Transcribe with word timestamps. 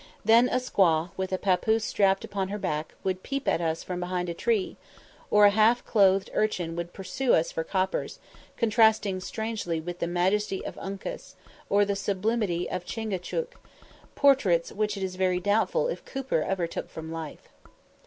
Then 0.25 0.49
a 0.49 0.55
squaw, 0.55 1.11
with 1.15 1.31
a 1.31 1.37
papoose 1.37 1.85
strapped 1.85 2.25
upon 2.25 2.47
her 2.47 2.57
back, 2.57 2.95
would 3.03 3.21
peep 3.21 3.47
at 3.47 3.61
us 3.61 3.83
from 3.83 3.99
behind 3.99 4.29
a 4.29 4.33
tree; 4.33 4.75
or 5.29 5.45
a 5.45 5.51
half 5.51 5.85
clothed 5.85 6.31
urchin 6.33 6.75
would 6.75 6.91
pursue 6.91 7.35
us 7.35 7.51
for 7.51 7.63
coppers, 7.63 8.17
contrasting 8.57 9.19
strangely 9.19 9.79
with 9.79 9.99
the 9.99 10.07
majesty 10.07 10.65
of 10.65 10.75
Uncas, 10.79 11.35
or 11.69 11.85
the 11.85 11.95
sublimity 11.95 12.67
of 12.67 12.83
Chingachgook; 12.83 13.59
portraits 14.15 14.71
which 14.71 14.97
it 14.97 15.03
is 15.03 15.17
very 15.17 15.39
doubtful 15.39 15.87
if 15.87 16.03
Cooper 16.03 16.41
ever 16.41 16.65
took 16.65 16.89
from 16.89 17.11
life. 17.11 17.49